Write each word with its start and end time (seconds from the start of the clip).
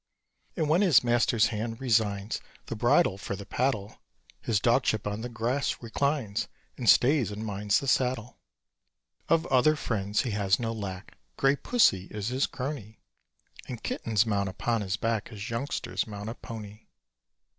And 0.57 0.67
when 0.67 0.81
his 0.81 1.03
master's 1.03 1.49
hand 1.53 1.79
resigns 1.79 2.41
The 2.65 2.75
bridle 2.75 3.19
for 3.19 3.35
the 3.35 3.45
paddle, 3.45 4.01
His 4.41 4.59
dogship 4.59 5.05
on 5.05 5.21
the 5.21 5.29
grass 5.29 5.75
reclines, 5.79 6.47
And 6.75 6.89
stays 6.89 7.29
and 7.29 7.45
minds 7.45 7.79
the 7.79 7.87
saddle. 7.87 8.39
Of 9.29 9.45
other 9.53 9.75
friends 9.75 10.23
he 10.23 10.31
has 10.31 10.59
no 10.59 10.71
lack; 10.73 11.19
Grey 11.37 11.55
pussy 11.55 12.05
is 12.09 12.29
his 12.29 12.47
crony, 12.47 12.99
And 13.67 13.83
kittens 13.83 14.25
mount 14.25 14.49
upon 14.49 14.81
his 14.81 14.97
back, 14.97 15.31
As 15.31 15.51
youngsters 15.51 16.07
mount 16.07 16.29
a 16.31 16.33
pony. 16.33 16.87